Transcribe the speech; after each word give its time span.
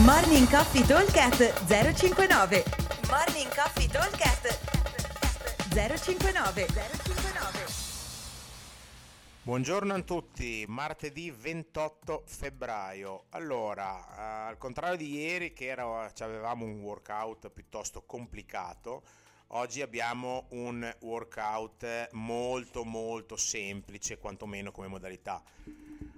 Morning 0.00 0.48
Coffee 0.48 0.86
Talkcast 0.86 1.66
059 1.66 2.64
Morning 3.10 3.54
Coffee 3.54 3.86
Talkcast 3.86 4.58
059 5.68 6.66
059 6.66 7.66
Buongiorno 9.42 9.92
a 9.92 10.00
tutti, 10.00 10.64
martedì 10.66 11.30
28 11.30 12.22
febbraio. 12.24 13.24
Allora, 13.30 13.98
eh, 14.16 14.48
al 14.48 14.56
contrario 14.56 14.96
di 14.96 15.12
ieri 15.12 15.52
che 15.52 15.66
era, 15.66 16.10
avevamo 16.20 16.64
un 16.64 16.80
workout 16.80 17.50
piuttosto 17.50 18.02
complicato, 18.06 19.02
oggi 19.48 19.82
abbiamo 19.82 20.46
un 20.52 20.90
workout 21.00 22.08
molto 22.12 22.84
molto 22.84 23.36
semplice, 23.36 24.16
quantomeno 24.16 24.72
come 24.72 24.88
modalità. 24.88 25.42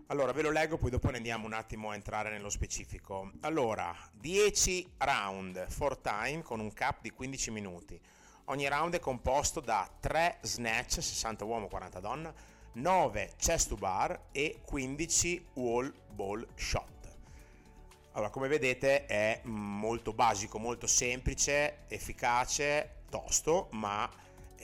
Allora, 0.09 0.33
ve 0.33 0.43
lo 0.43 0.51
leggo, 0.51 0.77
poi 0.77 0.91
dopo 0.91 1.09
andiamo 1.09 1.47
un 1.47 1.55
attimo 1.55 1.89
a 1.89 1.95
entrare 1.95 2.31
nello 2.31 2.51
specifico. 2.51 3.33
Allora, 3.41 3.97
10 4.13 4.97
round 4.99 5.67
for 5.69 5.97
time 5.97 6.43
con 6.43 6.61
un 6.61 6.75
cap 6.75 7.01
di 7.01 7.09
15 7.09 7.51
minuti. 7.51 7.99
Ogni 8.47 8.69
round 8.69 8.97
è 8.97 9.01
composto 9.01 9.61
da 9.61 9.91
3 10.01 10.41
snatch, 10.43 11.01
60 11.01 11.47
uomo, 11.47 11.69
40 11.69 12.01
donna, 12.01 12.35
9 12.73 13.33
chest 13.39 13.69
to 13.69 13.77
bar 13.77 14.27
e 14.31 14.61
15 14.63 15.47
wall 15.55 15.91
ball 16.11 16.47
shot. 16.55 17.17
Allora, 18.13 18.29
come 18.29 18.49
vedete 18.49 19.07
è 19.07 19.41
molto 19.45 20.13
basico, 20.13 20.59
molto 20.59 20.87
semplice, 20.87 21.87
efficace, 21.89 23.05
tosto, 23.09 23.69
ma 23.71 24.09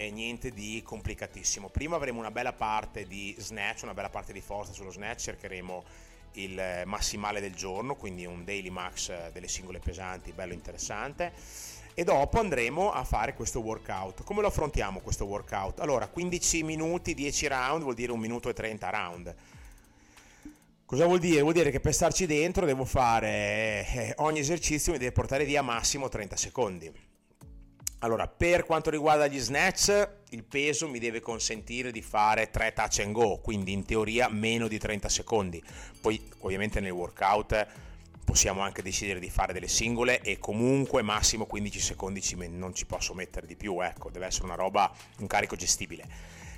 e 0.00 0.10
niente 0.10 0.50
di 0.50 0.80
complicatissimo. 0.82 1.68
Prima 1.68 1.96
avremo 1.96 2.20
una 2.20 2.30
bella 2.30 2.54
parte 2.54 3.06
di 3.06 3.36
snatch, 3.38 3.82
una 3.82 3.92
bella 3.92 4.08
parte 4.08 4.32
di 4.32 4.40
forza 4.40 4.72
sullo 4.72 4.90
snatch, 4.90 5.20
cercheremo 5.20 5.84
il 6.34 6.84
massimale 6.86 7.38
del 7.38 7.54
giorno, 7.54 7.94
quindi 7.96 8.24
un 8.24 8.42
daily 8.42 8.70
max 8.70 9.30
delle 9.32 9.46
singole 9.46 9.78
pesanti, 9.78 10.32
bello 10.32 10.54
interessante. 10.54 11.34
E 11.92 12.02
dopo 12.02 12.40
andremo 12.40 12.90
a 12.90 13.04
fare 13.04 13.34
questo 13.34 13.60
workout. 13.60 14.24
Come 14.24 14.40
lo 14.40 14.46
affrontiamo 14.46 15.00
questo 15.00 15.26
workout? 15.26 15.80
Allora, 15.80 16.08
15 16.08 16.62
minuti, 16.62 17.12
10 17.12 17.46
round, 17.48 17.82
vuol 17.82 17.94
dire 17.94 18.10
1 18.10 18.18
minuto 18.18 18.48
e 18.48 18.54
30 18.54 18.88
round. 18.88 19.34
Cosa 20.86 21.04
vuol 21.04 21.18
dire? 21.18 21.42
Vuol 21.42 21.52
dire 21.52 21.70
che 21.70 21.80
per 21.80 21.92
starci 21.92 22.24
dentro 22.24 22.64
devo 22.64 22.86
fare 22.86 23.86
eh, 23.86 24.14
ogni 24.16 24.38
esercizio 24.38 24.92
mi 24.92 24.98
deve 24.98 25.12
portare 25.12 25.44
via 25.44 25.60
massimo 25.60 26.08
30 26.08 26.36
secondi 26.36 27.09
allora, 28.02 28.26
per 28.28 28.64
quanto 28.64 28.88
riguarda 28.88 29.26
gli 29.26 29.38
snatch, 29.38 30.08
il 30.30 30.42
peso 30.44 30.88
mi 30.88 30.98
deve 30.98 31.20
consentire 31.20 31.92
di 31.92 32.00
fare 32.00 32.48
3 32.48 32.72
touch 32.72 33.00
and 33.00 33.12
go, 33.12 33.38
quindi 33.42 33.72
in 33.72 33.84
teoria 33.84 34.28
meno 34.30 34.68
di 34.68 34.78
30 34.78 35.10
secondi. 35.10 35.62
Poi 36.00 36.18
ovviamente 36.38 36.80
nel 36.80 36.92
workout 36.92 37.66
possiamo 38.24 38.62
anche 38.62 38.80
decidere 38.80 39.20
di 39.20 39.28
fare 39.28 39.52
delle 39.52 39.68
singole 39.68 40.22
e 40.22 40.38
comunque 40.38 41.02
massimo 41.02 41.44
15 41.44 41.78
secondi 41.78 42.22
non 42.48 42.74
ci 42.74 42.86
posso 42.86 43.12
mettere 43.12 43.46
di 43.46 43.54
più, 43.54 43.82
ecco, 43.82 44.08
deve 44.08 44.26
essere 44.26 44.46
una 44.46 44.54
roba, 44.54 44.90
un 45.18 45.26
carico 45.26 45.56
gestibile. 45.56 46.04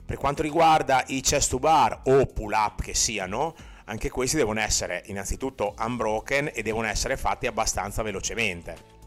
Per 0.07 0.19
quanto 0.19 0.43
riguarda 0.43 1.03
i 1.09 1.23
chest 1.23 1.51
to 1.51 1.59
bar 1.59 2.03
o 2.05 2.25
pull 2.27 2.53
up 2.53 2.83
che 2.83 2.95
siano, 2.95 3.57
anche 3.87 4.11
questi 4.11 4.37
devono 4.37 4.61
essere 4.61 5.03
innanzitutto 5.07 5.75
unbroken 5.77 6.53
e 6.55 6.63
devono 6.63 6.87
essere 6.87 7.17
fatti 7.17 7.49
abbastanza 7.49 8.03
velocemente 8.03 9.02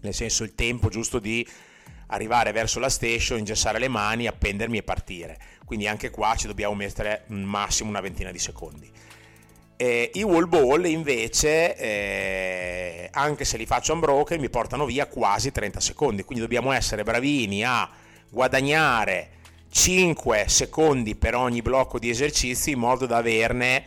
nel 0.00 0.14
senso 0.14 0.44
il 0.44 0.54
tempo 0.54 0.88
giusto 0.88 1.18
di 1.18 1.46
arrivare 2.08 2.52
verso 2.52 2.78
la 2.78 2.88
station, 2.88 3.38
ingessare 3.38 3.78
le 3.78 3.88
mani, 3.88 4.26
appendermi 4.26 4.78
e 4.78 4.82
partire. 4.82 5.38
Quindi 5.64 5.88
anche 5.88 6.10
qua 6.10 6.34
ci 6.36 6.46
dobbiamo 6.46 6.74
mettere 6.74 7.24
massimo 7.28 7.90
una 7.90 8.00
ventina 8.00 8.30
di 8.30 8.38
secondi. 8.38 8.90
Eh, 9.78 10.10
I 10.14 10.22
wall 10.22 10.48
ball 10.48 10.86
invece, 10.86 11.76
eh, 11.76 13.08
anche 13.12 13.44
se 13.44 13.58
li 13.58 13.66
faccio 13.66 13.92
unbroken, 13.92 14.40
mi 14.40 14.48
portano 14.48 14.86
via 14.86 15.06
quasi 15.06 15.52
30 15.52 15.80
secondi. 15.80 16.22
Quindi 16.22 16.44
dobbiamo 16.44 16.72
essere 16.72 17.02
bravini 17.02 17.62
a 17.64 17.88
guadagnare 18.30 19.30
5 19.70 20.44
secondi 20.48 21.14
per 21.14 21.34
ogni 21.34 21.60
blocco 21.60 21.98
di 21.98 22.08
esercizi 22.08 22.70
in 22.70 22.78
modo 22.78 23.04
da 23.04 23.18
averne 23.18 23.84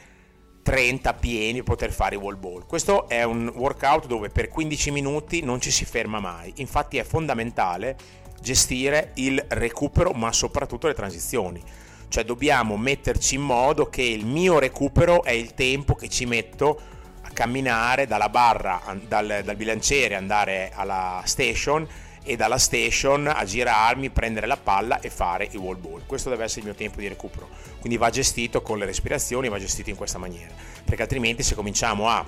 30 0.70 1.16
pieni 1.16 1.64
poter 1.64 1.92
fare 1.92 2.14
i 2.14 2.20
wall 2.20 2.38
ball. 2.38 2.68
Questo 2.68 3.10
è 3.10 3.24
un 3.24 3.52
workout 3.56 4.06
dove 4.06 4.30
per 4.30 4.50
15 4.50 4.92
minuti 4.92 5.42
non 5.42 5.60
ci 5.60 5.72
si 5.72 5.84
ferma 5.84 6.20
mai, 6.20 6.54
infatti 6.58 7.00
è 7.00 7.04
fondamentale 7.04 7.98
gestire 8.40 9.10
il 9.16 9.44
recupero 9.48 10.12
ma 10.12 10.32
soprattutto 10.32 10.86
le 10.86 10.94
transizioni. 10.94 11.60
Cioè 12.08 12.24
dobbiamo 12.24 12.78
metterci 12.78 13.34
in 13.34 13.42
modo 13.42 13.90
che 13.90 14.04
il 14.04 14.28
mio 14.28 14.60
recupero 14.60 15.24
è 15.24 15.32
il 15.32 15.56
tempo 15.56 15.96
che 15.96 16.08
ci 16.08 16.28
metto 16.28 16.80
a 17.24 17.30
camminare 17.34 18.06
dalla 18.06 18.30
barra, 18.30 18.80
dal, 19.08 19.42
dal 19.44 19.56
bilanciere, 19.56 20.14
andare 20.14 20.70
alla 20.76 21.24
station 21.26 21.88
e 22.30 22.36
dalla 22.36 22.60
station 22.60 23.26
a 23.26 23.44
girarmi, 23.44 24.12
prendere 24.12 24.46
la 24.46 24.56
palla 24.56 25.00
e 25.00 25.10
fare 25.10 25.48
i 25.52 25.58
wall 25.58 25.80
ball. 25.80 26.06
Questo 26.06 26.30
deve 26.30 26.44
essere 26.44 26.60
il 26.60 26.68
mio 26.68 26.76
tempo 26.76 27.00
di 27.00 27.08
recupero. 27.08 27.50
Quindi 27.80 27.98
va 27.98 28.12
gestito 28.12 28.62
con 28.62 28.78
le 28.78 28.86
respirazioni, 28.86 29.50
va 29.50 29.58
gestito 29.58 29.90
in 29.90 29.96
questa 29.96 30.20
maniera. 30.20 30.54
Perché 30.86 31.02
altrimenti 31.02 31.42
se 31.42 31.56
cominciamo 31.56 32.08
a 32.08 32.24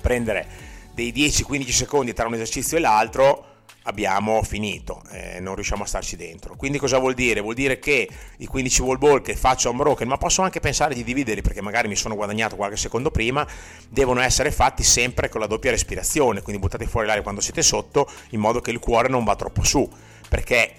prendere 0.00 0.46
dei 0.94 1.12
10-15 1.12 1.70
secondi 1.70 2.12
tra 2.12 2.28
un 2.28 2.34
esercizio 2.34 2.76
e 2.76 2.80
l'altro, 2.80 3.51
abbiamo 3.84 4.42
finito, 4.42 5.02
eh, 5.10 5.40
non 5.40 5.54
riusciamo 5.54 5.82
a 5.82 5.86
starci 5.86 6.16
dentro. 6.16 6.54
Quindi 6.56 6.78
cosa 6.78 6.98
vuol 6.98 7.14
dire? 7.14 7.40
Vuol 7.40 7.54
dire 7.54 7.78
che 7.78 8.08
i 8.38 8.46
15 8.46 8.82
wall 8.82 8.98
ball 8.98 9.22
che 9.22 9.34
faccio 9.34 9.70
a 9.70 9.72
broken, 9.72 10.06
ma 10.06 10.16
posso 10.16 10.42
anche 10.42 10.60
pensare 10.60 10.94
di 10.94 11.02
dividerli 11.02 11.42
perché 11.42 11.60
magari 11.60 11.88
mi 11.88 11.96
sono 11.96 12.14
guadagnato 12.14 12.56
qualche 12.56 12.76
secondo 12.76 13.10
prima, 13.10 13.46
devono 13.88 14.20
essere 14.20 14.50
fatti 14.50 14.82
sempre 14.82 15.28
con 15.28 15.40
la 15.40 15.46
doppia 15.46 15.70
respirazione, 15.70 16.42
quindi 16.42 16.60
buttate 16.60 16.86
fuori 16.86 17.06
l'aria 17.06 17.22
quando 17.22 17.40
siete 17.40 17.62
sotto 17.62 18.08
in 18.30 18.40
modo 18.40 18.60
che 18.60 18.70
il 18.70 18.78
cuore 18.78 19.08
non 19.08 19.24
va 19.24 19.34
troppo 19.36 19.64
su, 19.64 19.88
perché 20.28 20.74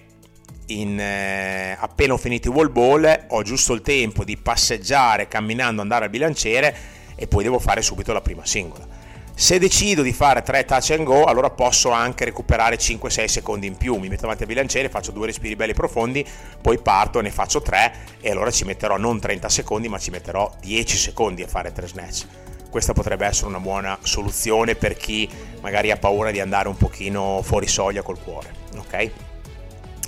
in, 0.68 0.98
eh, 1.00 1.76
appena 1.78 2.14
ho 2.14 2.18
finito 2.18 2.48
i 2.48 2.52
wall 2.52 2.72
ball 2.72 3.26
ho 3.30 3.42
giusto 3.42 3.74
il 3.74 3.82
tempo 3.82 4.24
di 4.24 4.38
passeggiare 4.38 5.28
camminando, 5.28 5.82
andare 5.82 6.06
al 6.06 6.10
bilanciere 6.10 6.76
e 7.16 7.28
poi 7.28 7.44
devo 7.44 7.60
fare 7.60 7.82
subito 7.82 8.14
la 8.14 8.22
prima 8.22 8.46
singola 8.46 9.02
se 9.36 9.58
decido 9.58 10.04
di 10.04 10.14
fare 10.14 10.44
3 10.44 10.64
touch 10.64 10.92
and 10.92 11.04
go, 11.04 11.24
allora 11.24 11.50
posso 11.50 11.90
anche 11.90 12.24
recuperare 12.24 12.78
5-6 12.78 13.26
secondi 13.26 13.68
in 13.68 13.76
più. 13.76 13.96
Mi 13.96 14.08
metto 14.08 14.26
avanti 14.26 14.44
al 14.44 14.48
bilanciere, 14.48 14.90
faccio 14.90 15.12
due 15.12 15.26
respiri 15.26 15.56
belli 15.56 15.74
profondi, 15.74 16.26
poi 16.62 16.78
parto, 16.80 17.20
ne 17.20 17.32
faccio 17.32 17.62
3 17.62 17.94
e 18.22 18.30
allora 18.30 18.52
ci 18.52 18.64
metterò 18.64 18.98
non 18.98 19.20
30 19.20 19.50
secondi, 19.50 19.90
ma 19.90 19.98
ci 19.98 20.12
metterò 20.12 20.52
10 20.62 20.98
secondi 20.98 21.42
a 21.42 21.48
fare 21.48 21.72
3 21.72 21.88
snatch. 21.88 22.26
Questa 22.70 22.94
potrebbe 22.94 23.26
essere 23.26 23.48
una 23.48 23.60
buona 23.60 23.98
soluzione 24.02 24.76
per 24.76 24.96
chi 24.96 25.30
magari 25.62 25.92
ha 25.92 25.98
paura 25.98 26.32
di 26.32 26.40
andare 26.40 26.68
un 26.68 26.78
pochino 26.78 27.42
fuori 27.44 27.68
soglia 27.68 28.02
col 28.02 28.20
cuore, 28.22 28.54
ok? 28.78 29.12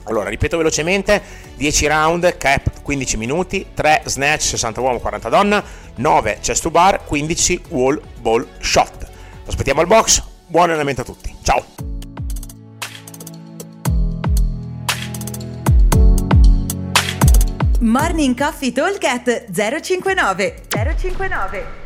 Allora, 0.07 0.29
ripeto 0.29 0.57
velocemente, 0.57 1.21
10 1.55 1.87
round, 1.87 2.37
cap 2.37 2.81
15 2.83 3.17
minuti, 3.17 3.67
3 3.73 4.03
snatch 4.05 4.43
60 4.43 4.81
uomo 4.81 4.99
40 4.99 5.29
donna, 5.29 5.63
9 5.95 6.37
chest 6.41 6.61
to 6.61 6.69
bar, 6.69 7.03
15 7.05 7.63
wall 7.69 7.99
ball 8.19 8.47
shot. 8.59 9.04
Aspettiamo 9.47 9.81
al 9.81 9.87
box, 9.87 10.23
buon 10.47 10.69
allenamento 10.69 11.01
a 11.01 11.03
tutti, 11.03 11.35
ciao! 11.43 11.63
Morning 17.79 18.35
Coffee 18.35 18.71
Talk 18.71 19.05
059 19.51 20.63
059 20.69 21.84